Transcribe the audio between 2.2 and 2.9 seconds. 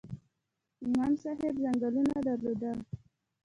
درلودل؟